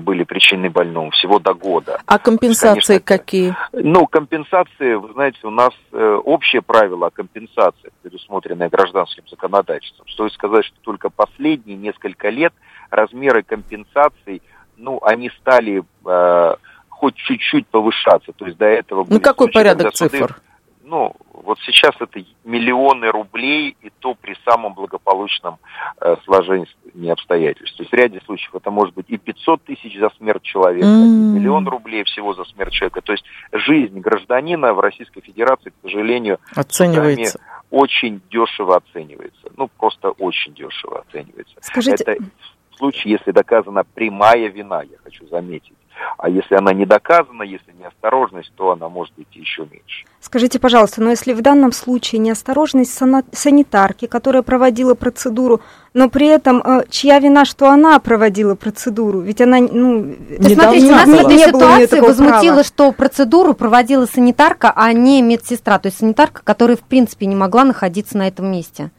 [0.01, 2.01] были причины больному, всего до года.
[2.07, 3.57] А компенсации конечно, какие?
[3.73, 10.07] Ну, компенсации, вы знаете, у нас э, общее правило о компенсации, предусмотренное гражданским законодательством.
[10.09, 12.53] Стоит сказать, что только последние несколько лет
[12.91, 14.43] размеры компенсаций,
[14.77, 16.55] ну, они стали э,
[16.89, 18.33] хоть чуть-чуть повышаться.
[18.33, 20.37] То есть до этого Ну, какой порядок цифр?
[20.91, 25.59] Ну, вот сейчас это миллионы рублей, и то при самом благополучном
[26.01, 27.77] э, сложении обстоятельств.
[27.77, 31.05] То есть в ряде случаев это может быть и 500 тысяч за смерть человека, mm.
[31.05, 33.03] и миллион рублей всего за смерть человека.
[33.03, 37.41] То есть жизнь гражданина в Российской Федерации, к сожалению, оценивается.
[37.71, 39.53] очень дешево оценивается.
[39.57, 41.55] Ну, просто очень дешево оценивается.
[41.61, 42.03] Скажите...
[42.05, 42.17] Это
[42.73, 45.77] в случае, если доказана прямая вина, я хочу заметить.
[46.19, 50.05] А если она не доказана, если неосторожность, то она может быть еще меньше.
[50.21, 52.93] Скажите, пожалуйста, но если в данном случае неосторожность
[53.33, 55.61] санитарки, которая проводила процедуру,
[55.95, 59.21] но при этом э, чья вина, что она проводила процедуру?
[59.21, 62.65] Ведь она, ну, То смотрите, нас в этой ситуации возмутило, права.
[62.65, 67.65] что процедуру проводила санитарка, а не медсестра, то есть санитарка, которая в принципе не могла
[67.65, 68.91] находиться на этом месте.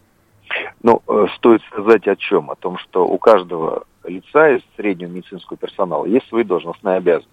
[0.84, 2.52] Ну, э, стоит сказать о чем?
[2.52, 7.30] О том, что у каждого лица из среднего медицинского персонала есть свои должностные обязанности.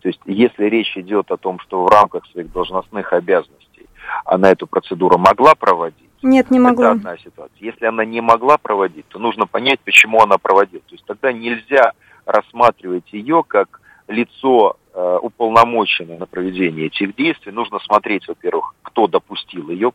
[0.00, 3.86] То есть, если речь идет о том, что в рамках своих должностных обязанностей
[4.24, 6.86] она эту процедуру могла проводить, нет, не могла.
[6.86, 7.56] Это одна ситуация.
[7.60, 10.82] Если она не могла проводить, то нужно понять, почему она проводила.
[10.88, 11.92] То есть тогда нельзя
[12.24, 19.68] рассматривать ее как лицо э, уполномоченное на проведение этих действий, нужно смотреть, во-первых, кто допустил
[19.70, 19.92] ее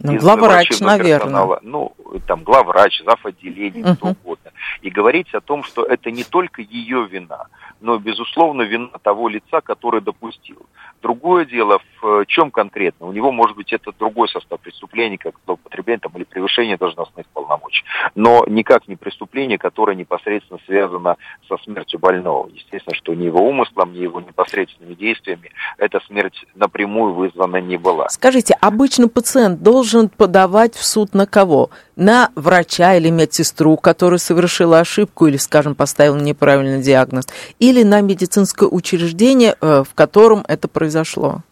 [0.00, 1.58] ну, главврач, наверное.
[1.62, 1.94] Ну,
[2.26, 3.24] там, главврач, зав.
[3.24, 3.96] отделения, uh-huh.
[3.96, 4.52] кто угодно.
[4.82, 7.46] И говорить о том, что это не только ее вина,
[7.80, 10.66] но, безусловно, вина того лица, который допустил.
[11.00, 13.06] Другое дело, в чем конкретно?
[13.06, 17.84] У него, может быть, это другой состав преступления, как злоупотребление там, или превышение должностных полномочий.
[18.14, 21.16] Но никак не преступление, которое непосредственно связано
[21.48, 22.48] со смертью больного.
[22.48, 28.08] Естественно, что ни его умыслом, ни его непосредственными действиями эта смерть напрямую вызвана не была.
[28.08, 31.70] Скажите, обычно пациент должен подавать в суд на кого?
[31.96, 37.26] На врача или медсестру, которая совершила ошибку или, скажем, поставила неправильный диагноз,
[37.58, 41.42] или на медицинское учреждение, э, в котором это произошло?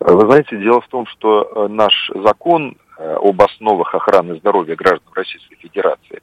[0.00, 5.08] Вы знаете, дело в том, что э, наш закон э, об основах охраны здоровья граждан
[5.14, 6.22] Российской Федерации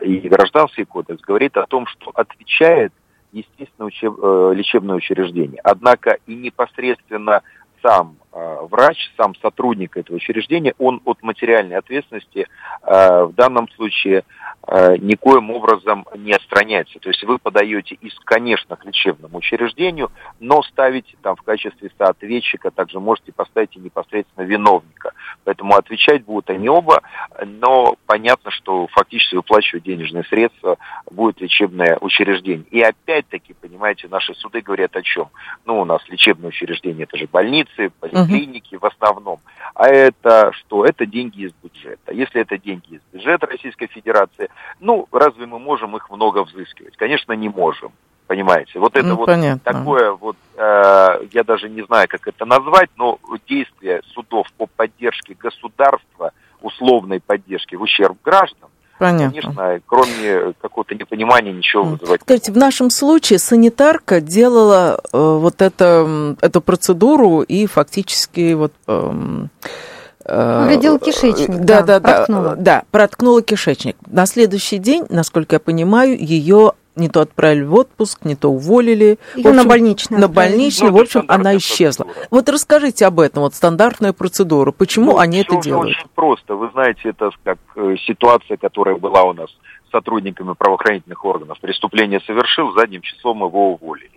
[0.00, 2.92] и гражданский кодекс говорит о том, что отвечает
[3.32, 4.18] естественно учеб,
[4.54, 5.60] лечебное учреждение.
[5.64, 7.42] Однако и непосредственно
[7.82, 12.48] сам врач, сам сотрудник этого учреждения, он от материальной ответственности
[12.82, 14.24] в данном случае
[14.64, 17.00] Э, никоим образом не отстраняется.
[17.00, 22.70] То есть вы подаете иск, конечно, к лечебному учреждению, но ставите там в качестве соответчика,
[22.70, 25.14] также можете поставить и непосредственно виновника.
[25.42, 27.02] Поэтому отвечать будут они оба,
[27.44, 30.78] но понятно, что фактически выплачивать денежные средства
[31.10, 32.66] будет лечебное учреждение.
[32.70, 35.28] И опять-таки, понимаете, наши суды говорят о чем?
[35.64, 37.90] Ну, у нас лечебное учреждение, это же больницы,
[38.26, 38.78] uh-huh.
[38.78, 39.40] в основном.
[39.74, 40.84] А это что?
[40.84, 42.12] Это деньги из бюджета.
[42.12, 44.48] Если это деньги из бюджета Российской Федерации,
[44.80, 46.96] ну, разве мы можем их много взыскивать?
[46.96, 47.92] Конечно, не можем.
[48.26, 49.72] Понимаете, вот это ну, вот понятно.
[49.72, 55.34] такое вот, э, я даже не знаю, как это назвать, но действие судов по поддержке
[55.34, 56.32] государства,
[56.62, 58.70] условной поддержки в ущерб граждан,
[59.02, 59.40] Понятно.
[59.42, 62.20] Конечно, кроме какого-то непонимания ничего вызывать.
[62.22, 68.72] Скажите, в нашем случае санитарка делала э, вот это, эту процедуру и фактически вот...
[68.86, 72.54] Э, Увидел кишечник, да, да, да, проткнула.
[72.56, 73.96] да, проткнула кишечник.
[74.06, 79.18] На следующий день, насколько я понимаю, ее не то отправили в отпуск, не то уволили.
[79.34, 80.18] Ее общем, на больничный.
[80.18, 82.04] На больничный, ну, в общем, она исчезла.
[82.04, 82.28] Процедура.
[82.30, 85.96] Вот расскажите об этом, вот стандартная процедура, почему ну, они это делают?
[85.96, 86.54] Очень просто.
[86.54, 89.50] Вы знаете, это как э, ситуация, которая была у нас
[89.88, 91.58] с сотрудниками правоохранительных органов.
[91.60, 94.10] Преступление совершил, задним числом его уволили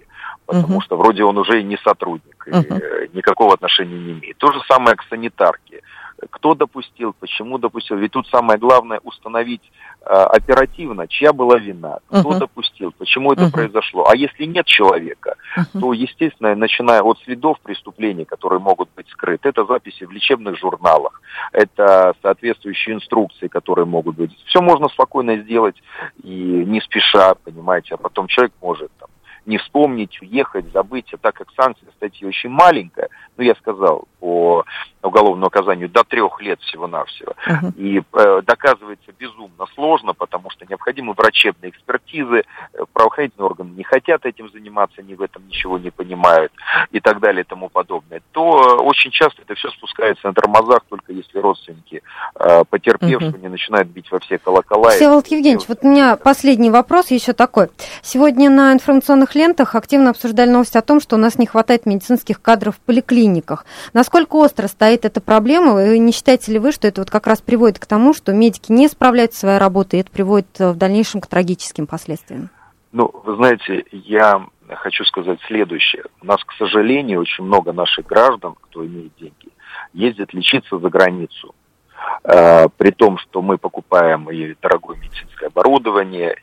[0.45, 4.37] потому uh что вроде он уже и не сотрудник, uh и никакого отношения не имеет.
[4.37, 5.81] То же самое к санитарке
[6.29, 7.97] кто допустил, почему допустил.
[7.97, 9.61] Ведь тут самое главное установить
[10.01, 12.39] э, оперативно, чья была вина, кто uh-huh.
[12.39, 13.51] допустил, почему это uh-huh.
[13.51, 14.07] произошло.
[14.07, 15.79] А если нет человека, uh-huh.
[15.79, 21.21] то, естественно, начиная от следов преступлений, которые могут быть скрыты, это записи в лечебных журналах,
[21.51, 24.31] это соответствующие инструкции, которые могут быть.
[24.45, 25.81] Все можно спокойно сделать
[26.23, 29.09] и не спеша, понимаете, а потом человек может там,
[29.45, 34.65] не вспомнить, уехать, забыть, а так как санкция статьи очень маленькая, ну, я сказал, по
[35.03, 37.33] уголовному наказанию до трех лет всего-навсего.
[37.47, 37.73] Uh-huh.
[37.75, 44.25] И э, доказывается безумно сложно, потому что необходимы врачебные экспертизы, э, правоохранительные органы не хотят
[44.25, 46.51] этим заниматься, они в этом ничего не понимают
[46.91, 51.13] и так далее и тому подобное, то очень часто это все спускается на тормозах, только
[51.13, 52.01] если родственники
[52.39, 53.41] э, потерпевшего uh-huh.
[53.41, 54.89] не начинают бить во все колокола.
[54.89, 57.69] Всеволод Евгеньевич, вот у меня последний вопрос еще такой.
[58.01, 62.41] Сегодня на информационных лентах активно обсуждали новость о том, что у нас не хватает медицинских
[62.41, 63.65] кадров в поликлиниках.
[63.93, 65.83] Насколько остро стоит эта проблема?
[65.83, 68.71] И не считаете ли вы, что это вот как раз приводит к тому, что медики
[68.71, 72.49] не справляются со своей работой, и это приводит э, в дальнейшем к трагическим последствиям?
[72.91, 76.03] Ну, вы знаете, я хочу сказать следующее.
[76.21, 79.49] У нас, к сожалению, очень много наших граждан, кто имеет деньги,
[79.93, 81.53] ездят лечиться за границу.
[82.23, 86.35] Э, при том, что мы покупаем и дорогое медицинское оборудование,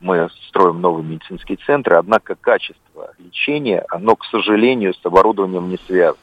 [0.00, 6.20] мы строим новые медицинские центры, однако качество лечения, оно, к сожалению, с оборудованием не связано.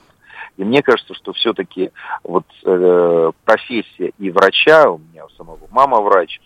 [0.58, 1.92] И мне кажется, что все-таки
[2.24, 6.40] вот э, профессия и врача, у меня у самого мама врач,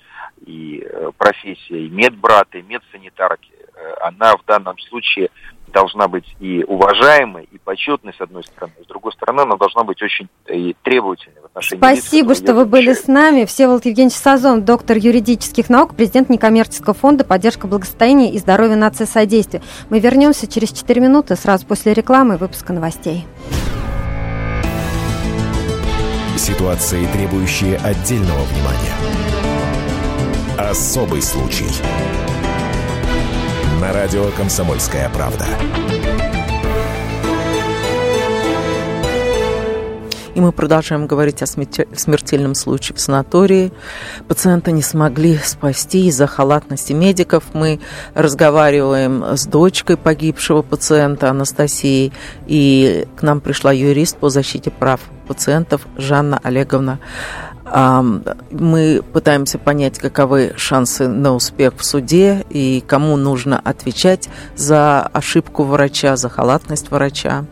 [0.46, 5.30] и э, профессия и медбрата, и медсанитарки, э, она в данном случае
[5.72, 8.74] должна быть и уважаемой, и почетной, с одной стороны.
[8.84, 12.66] С другой стороны, она должна быть очень и требовательной в отношении Спасибо, лиц, что вы
[12.66, 13.46] были с нами.
[13.46, 19.62] Всеволод Евгеньевич Сазон, доктор юридических наук, президент некоммерческого фонда «Поддержка благосостояния и здоровья нации содействия».
[19.90, 23.26] Мы вернемся через 4 минуты, сразу после рекламы и выпуска новостей.
[26.38, 28.94] Ситуации, требующие отдельного внимания.
[30.58, 31.66] Особый случай.
[33.82, 35.46] На радио «Комсомольская правда».
[40.34, 43.72] И мы продолжаем говорить о смертельном случае в санатории.
[44.28, 47.44] Пациента не смогли спасти из-за халатности медиков.
[47.54, 47.80] Мы
[48.14, 52.14] разговариваем с дочкой погибшего пациента Анастасией.
[52.46, 57.00] И к нам пришла юрист по защите прав пациентов Жанна Олеговна
[57.72, 65.64] мы пытаемся понять, каковы шансы на успех в суде и кому нужно отвечать за ошибку
[65.64, 67.46] врача, за халатность врача.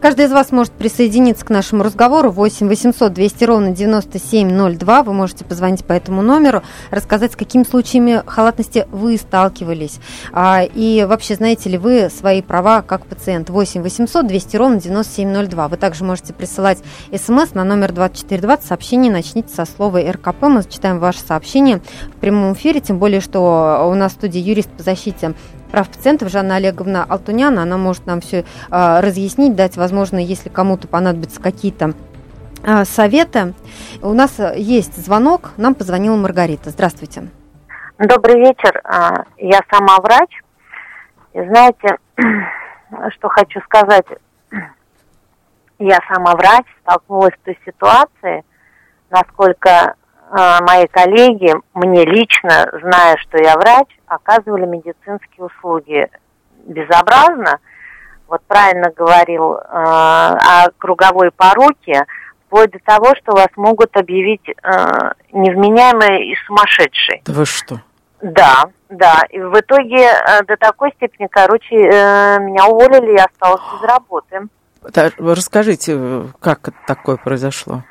[0.00, 5.02] Каждый из вас может присоединиться к нашему разговору 8 800 200 ровно 9702.
[5.02, 10.00] Вы можете позвонить по этому номеру, рассказать, с какими случаями халатности вы сталкивались.
[10.32, 13.50] А, и вообще, знаете ли вы свои права как пациент?
[13.50, 15.68] 8 800 200 ровно 9702.
[15.68, 16.78] Вы также можете присылать
[17.14, 18.64] смс на номер 2420.
[18.64, 20.44] Сообщение начните со слова РКП.
[20.44, 21.82] Мы зачитаем ваше сообщение
[22.16, 25.34] в прямом эфире, тем более, что у нас в студии юрист по защите
[25.70, 27.62] прав пациентов Жанна Олеговна Алтуняна.
[27.62, 31.94] Она может нам все а, разъяснить, дать, возможно, если кому-то понадобятся какие-то
[32.64, 33.54] а, советы.
[34.02, 35.50] У нас есть звонок.
[35.56, 36.70] Нам позвонила Маргарита.
[36.70, 37.28] Здравствуйте.
[37.98, 38.80] Добрый вечер.
[38.84, 40.30] А, я сама врач.
[41.32, 41.96] И знаете,
[43.10, 44.06] что хочу сказать?
[45.78, 48.42] Я сама врач, столкнулась с той ситуацией,
[49.08, 49.94] насколько а,
[50.30, 56.08] мои коллеги, мне лично, зная, что я врач, оказывали медицинские услуги
[56.66, 57.58] безобразно.
[58.28, 62.06] Вот правильно говорил э, о круговой поруке,
[62.46, 64.52] вплоть до того, что вас могут объявить э,
[65.32, 67.22] невменяемой и сумасшедшей.
[67.24, 67.80] Да вы что?
[68.22, 69.22] Да, да.
[69.30, 74.40] И в итоге э, до такой степени, короче, э, меня уволили, я осталась без работы.
[74.92, 77.82] Да, расскажите, как такое произошло?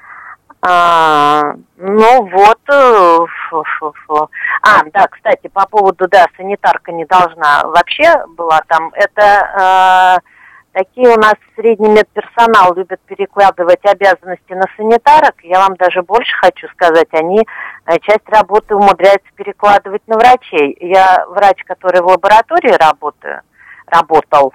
[0.61, 3.17] А, ну вот, э,
[3.49, 4.27] фу -фу -фу.
[4.61, 10.27] а, да, кстати, по поводу, да, санитарка не должна вообще была там, это э,
[10.73, 16.67] такие у нас средний медперсонал любят перекладывать обязанности на санитарок, я вам даже больше хочу
[16.69, 17.39] сказать, они
[17.85, 20.75] э, часть работы умудряются перекладывать на врачей.
[20.81, 23.41] Я врач, который в лаборатории работаю,
[23.87, 24.53] работал,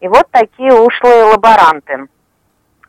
[0.00, 2.08] и вот такие ушлые лаборанты.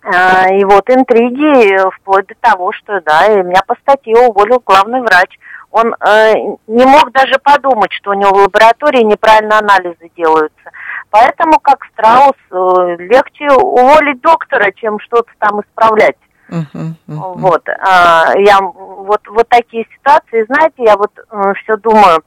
[0.04, 5.02] А, и вот интриги вплоть до того, что, да, и меня по статье уволил главный
[5.02, 5.38] врач.
[5.72, 6.34] Он э,
[6.68, 10.72] не мог даже подумать, что у него в лаборатории неправильно анализы делаются.
[11.10, 16.16] Поэтому, как страус, э, легче уволить доктора, чем что-то там исправлять.
[16.50, 17.34] Uh-huh, uh-huh.
[17.36, 22.24] Вот, а, я вот вот такие ситуации, знаете, я вот э, все думаю,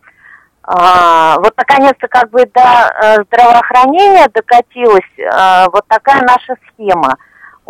[0.62, 7.16] а, вот наконец-то как бы до э, здравоохранения докатилась э, вот такая наша схема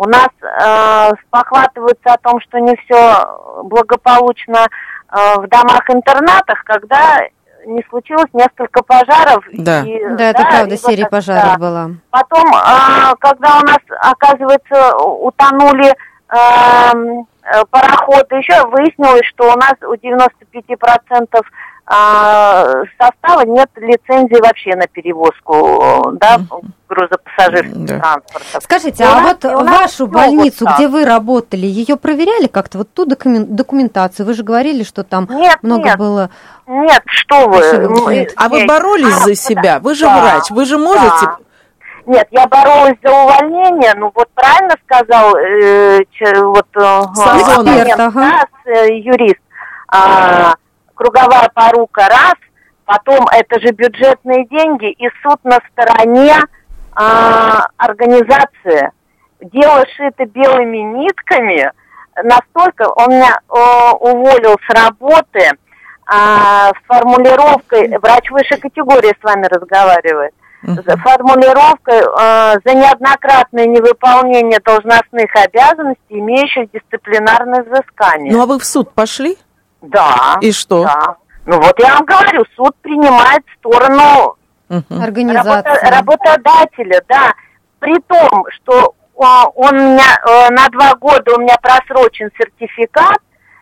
[0.01, 7.19] у нас э, спохватываются о том, что не все благополучно э, в домах-интернатах, когда
[7.67, 9.45] не случилось несколько пожаров.
[9.53, 11.57] Да, и, да, да это правда, серия вот, пожаров да.
[11.59, 11.89] была.
[12.09, 15.93] Потом, э, когда у нас, оказывается, утонули
[16.29, 21.41] эм, э, пароходы, еще выяснилось, что у нас у 95%
[21.93, 26.39] а, состава нет лицензии вообще на перевозку да,
[26.87, 27.99] грузопассажирского да.
[27.99, 28.61] транспорта.
[28.61, 33.05] Скажите, и а вот вашу больницу, вот где вы работали, ее проверяли как-то, вот ту
[33.05, 34.25] документацию?
[34.25, 35.97] Вы же говорили, что там нет, много нет.
[35.97, 36.29] было...
[36.65, 38.27] Нет, что вы.
[38.37, 39.79] А вы боролись а, за себя?
[39.79, 41.25] Вы же да, врач, вы же можете...
[41.25, 41.37] Да.
[42.05, 45.99] Нет, я боролась за увольнение, ну вот правильно сказал э,
[46.41, 48.11] вот, э, эксперт, ага.
[48.65, 49.39] да, э, юрист.
[49.93, 50.55] А,
[51.01, 52.35] круговая порука раз,
[52.85, 56.35] потом это же бюджетные деньги, и суд на стороне
[56.93, 58.91] а, организации.
[59.39, 61.71] Дело шито белыми нитками,
[62.23, 65.51] настолько он меня а, уволил с работы
[66.05, 70.33] а, с формулировкой, врач высшей категории с вами разговаривает,
[70.63, 70.97] uh-huh.
[70.97, 78.33] формулировкой э, за неоднократное невыполнение должностных обязанностей, имеющих дисциплинарное взыскание.
[78.33, 79.37] Ну а вы в суд пошли?
[79.81, 80.37] Да.
[80.41, 80.83] И что?
[80.83, 81.15] Да.
[81.45, 84.37] Ну вот я вам говорю, суд принимает сторону
[84.69, 85.01] угу.
[85.01, 85.89] организации.
[85.89, 87.33] Работа, работодателя, да.
[87.79, 93.19] При том, что он у меня э, на два года у меня просрочен сертификат,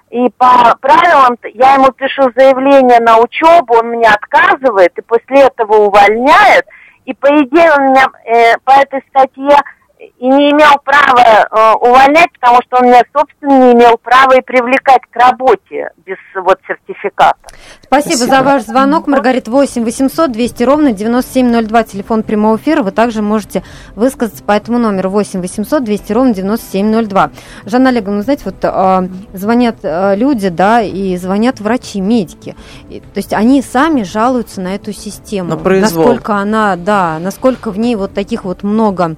[0.09, 5.85] и по правилам я ему пишу заявление на учебу, он меня отказывает, и после этого
[5.85, 6.65] увольняет.
[7.05, 9.57] И по идее он меня э, по этой статье
[9.99, 14.41] и не имел права э, увольнять, потому что он меня, собственно, не имел права и
[14.41, 17.35] привлекать к работе без вот сертификата.
[17.83, 18.35] Спасибо, Спасибо.
[18.35, 19.51] за ваш звонок, Маргарита.
[19.51, 22.81] 8 800 200 ровно 9702, телефон прямого эфира.
[22.81, 23.63] Вы также можете
[23.95, 27.31] высказаться по этому номеру 8 800 200 ровно 9702.
[27.65, 32.55] Жанна Олеговна, ну, знаете, вот э, звонят э, люди, да, и звонят врачи, медики.
[32.89, 35.49] И, то есть они сами жалуются на эту систему.
[35.49, 36.05] На произвол.
[36.05, 39.15] Насколько она, да, насколько в ней вот таких вот много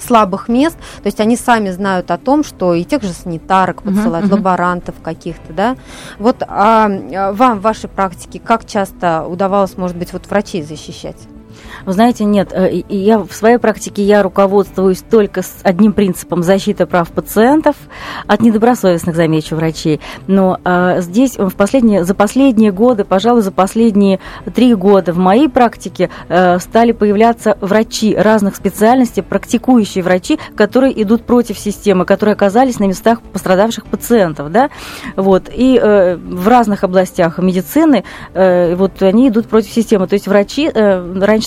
[0.00, 4.26] слабых мест, то есть они сами знают о том, что и тех же санитарок подсылают,
[4.26, 4.34] uh-huh, uh-huh.
[4.34, 5.76] лаборантов каких-то, да.
[6.18, 11.18] Вот а, а вам в вашей практике как часто удавалось, может быть, вот врачей защищать?
[11.86, 16.86] Вы знаете, нет, э, я в своей практике я руководствуюсь только с одним принципом защиты
[16.86, 17.76] прав пациентов
[18.26, 20.00] от недобросовестных, замечу, врачей.
[20.26, 24.20] Но а, здесь в последние, за последние годы, пожалуй, за последние
[24.54, 31.24] три года в моей практике а, стали появляться врачи разных специальностей, практикующие врачи, которые идут
[31.24, 34.70] против системы, которые оказались на местах пострадавших пациентов, да,
[35.16, 38.04] вот, и а, в разных областях медицины,
[38.34, 41.00] вот они идут против системы, то есть врачи, а,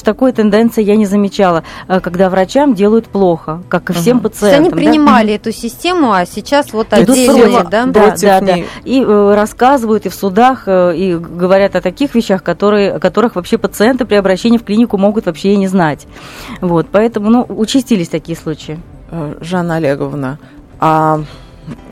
[0.03, 4.29] раньше такой тенденции я не замечала, э, когда врачам делают плохо, как и всем угу.
[4.29, 4.63] пациентам.
[4.63, 5.33] Они принимали да?
[5.33, 7.85] эту систему, а сейчас вот отдельно, да?
[7.85, 8.57] Да, да, да.
[8.85, 13.35] И э, рассказывают и в судах, э, и говорят о таких вещах, которые, о которых
[13.35, 16.07] вообще пациенты при обращении в клинику могут вообще и не знать.
[16.61, 18.79] Вот, поэтому, ну, участились такие случаи.
[19.41, 20.39] Жанна Олеговна,
[20.79, 21.21] а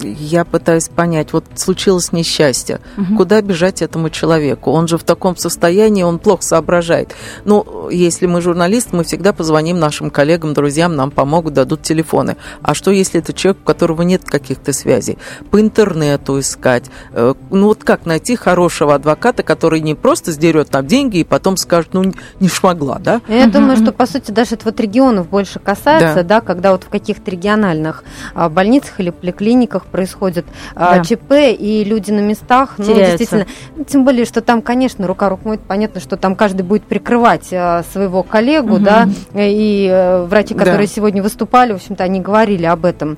[0.02, 3.18] я пытаюсь понять, вот случилось несчастье, угу.
[3.18, 4.72] куда бежать этому человеку?
[4.72, 7.16] Он же в таком состоянии, он плохо соображает.
[7.46, 12.38] Ну, если мы журналист, мы всегда позвоним нашим коллегам, друзьям, нам помогут, дадут телефоны.
[12.62, 15.18] А что, если это человек, у которого нет каких-то связей?
[15.50, 16.86] По интернету искать.
[17.14, 21.58] Э, ну, вот как найти хорошего адвоката, который не просто сдерет нам деньги и потом
[21.58, 23.22] скажет, ну, не шмогла, да?
[23.28, 23.52] Я угу.
[23.52, 26.90] думаю, что, по сути, даже это вот регионов больше касается, да, да когда вот в
[26.90, 28.04] каких-то региональных
[28.34, 30.46] а, больницах или поликлиниках клиниках происходит
[30.76, 31.04] а, да.
[31.04, 33.46] ЧП, и люди на местах, ну, действительно,
[33.88, 37.84] тем более, что там, конечно, рука рук моет, понятно, что там каждый будет прикрывать а,
[37.92, 38.84] своего коллегу, угу.
[38.84, 40.94] да, и а, врачи, которые да.
[40.94, 43.18] сегодня выступали, в общем-то, они говорили об этом.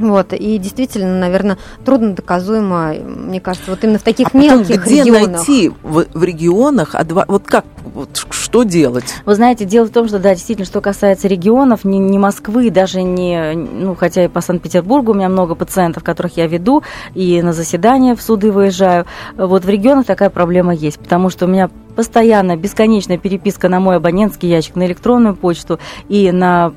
[0.00, 5.02] Вот, и действительно, наверное, трудно доказуемо, мне кажется, вот именно в таких а мелких где
[5.02, 5.32] регионах.
[5.32, 7.26] найти в, в регионах, адва...
[7.28, 9.04] вот как, вот что делать?
[9.26, 13.02] Вы знаете, дело в том, что, да, действительно, что касается регионов, не, не Москвы, даже
[13.02, 16.82] не, ну, хотя и по Санкт-Петербургу у меня много пациентов, которых я веду,
[17.14, 19.04] и на заседания в суды выезжаю,
[19.36, 21.68] вот в регионах такая проблема есть, потому что у меня
[22.00, 25.78] постоянно бесконечная переписка на мой абонентский ящик, на электронную почту
[26.08, 26.72] и на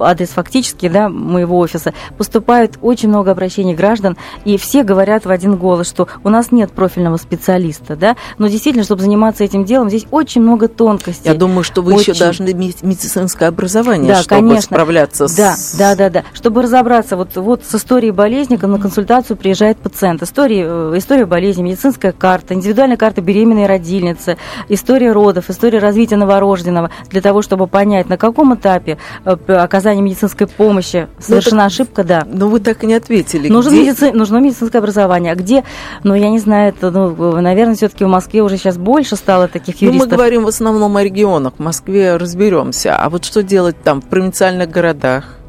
[0.00, 1.94] адрес фактически да, моего офиса.
[2.18, 6.72] Поступает очень много обращений граждан, и все говорят в один голос, что у нас нет
[6.72, 11.30] профильного специалиста, да, но действительно, чтобы заниматься этим делом, здесь очень много тонкостей.
[11.30, 12.12] Я думаю, что вы очень...
[12.12, 14.62] еще должны иметь медицинское образование, да, чтобы конечно.
[14.62, 15.76] справляться да, с...
[15.76, 20.64] Да, да, да, чтобы разобраться, вот, вот с историей болезни на консультацию приезжает пациент, история,
[20.66, 24.36] э, история болезни, медицинская карта, индивидуальная карта беременной родители, родительницы,
[24.68, 30.46] история родов, история развития новорожденного, для того, чтобы понять, на каком этапе э, оказания медицинской
[30.46, 32.26] помощи ну, совершена так, ошибка, да.
[32.26, 33.48] Но вы так и не ответили.
[33.48, 33.80] Нужно, где...
[33.82, 34.10] медици...
[34.12, 35.32] Нужно медицинское образование.
[35.32, 35.64] А где,
[36.02, 39.80] ну, я не знаю, это, ну, наверное, все-таки в Москве уже сейчас больше стало таких
[39.80, 40.06] юристов.
[40.06, 41.54] Ну, мы говорим в основном о регионах.
[41.58, 42.96] В Москве разберемся.
[42.96, 45.39] А вот что делать там в провинциальных городах?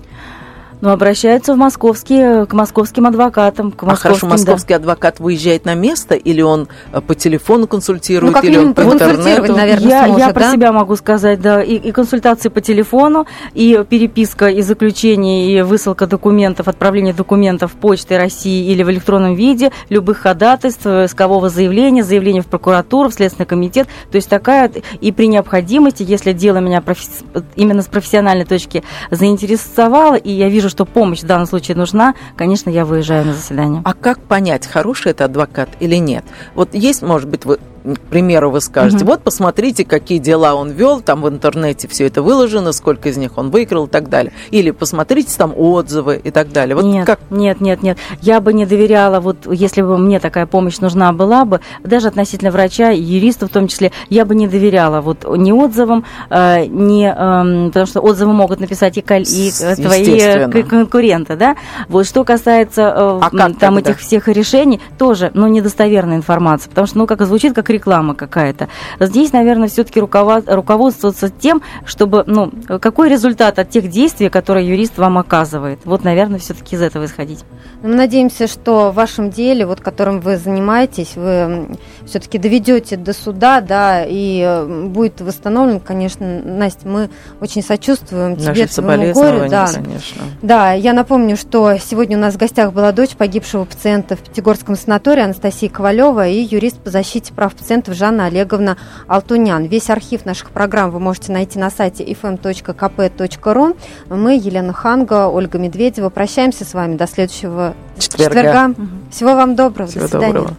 [0.81, 3.71] Ну, обращаются в московские, к московским адвокатам.
[3.71, 4.77] К московским, а хорошо, московский да.
[4.77, 9.53] адвокат выезжает на место, или он э, по телефону консультирует, ну, или он по интернету?
[9.53, 10.33] Наверное, я, сможет, я да?
[10.33, 15.61] про себя могу сказать, да, и, и консультации по телефону, и переписка, и заключение, и
[15.61, 22.03] высылка документов, отправление документов почтой России или в электронном виде, любых ходатайств, э, искового заявления,
[22.03, 23.87] заявления в прокуратуру, в Следственный комитет.
[24.09, 27.23] То есть такая, и при необходимости, если дело меня профи-
[27.55, 32.69] именно с профессиональной точки заинтересовало, и я вижу, что помощь в данном случае нужна, конечно,
[32.69, 33.81] я выезжаю на заседание.
[33.85, 36.25] А как понять, хороший это адвокат или нет?
[36.55, 39.13] Вот есть, может быть, вы к примеру, вы скажете, угу.
[39.13, 43.37] вот посмотрите, какие дела он вел, там в интернете все это выложено, сколько из них
[43.37, 44.33] он выиграл и так далее.
[44.51, 46.75] Или посмотрите там отзывы и так далее.
[46.75, 47.19] Вот нет, как?
[47.29, 47.97] нет, нет, нет.
[48.21, 52.51] Я бы не доверяла, вот если бы мне такая помощь нужна была бы, даже относительно
[52.51, 57.67] врача, юриста в том числе, я бы не доверяла вот ни отзывам, э, ни, э,
[57.67, 61.55] потому что отзывы могут написать и, и твои конкуренты, да.
[61.87, 63.79] Вот что касается э, а там тогда?
[63.79, 68.69] этих всех решений, тоже, ну, недостоверная информация, потому что, ну, как звучит, как реклама какая-то.
[68.99, 75.17] Здесь, наверное, все-таки руководствоваться тем, чтобы, ну, какой результат от тех действий, которые юрист вам
[75.17, 75.79] оказывает.
[75.85, 77.43] Вот, наверное, все-таки из этого исходить.
[77.81, 83.61] Мы надеемся, что в вашем деле, вот которым вы занимаетесь, вы все-таки доведете до суда,
[83.61, 87.09] да, и будет восстановлен, конечно, Настя, мы
[87.39, 89.49] очень сочувствуем тебе, твоему горю.
[89.49, 89.67] Да.
[89.73, 90.21] конечно.
[90.41, 94.75] Да, я напомню, что сегодня у нас в гостях была дочь погибшего пациента в Пятигорском
[94.75, 98.75] санатории Анастасия Ковалева и юрист по защите прав пациентов Жанна Олеговна
[99.07, 99.65] Алтунян.
[99.65, 103.77] Весь архив наших программ вы можете найти на сайте fm.kp.ru.
[104.09, 108.35] Мы, Елена Ханга, Ольга Медведева, прощаемся с вами до следующего четверга.
[108.35, 108.69] четверга.
[108.71, 108.87] Угу.
[109.11, 109.89] Всего вам доброго.
[109.89, 110.33] Всего до свидания.
[110.33, 110.57] Доброго.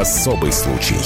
[0.00, 0.96] Особый случай.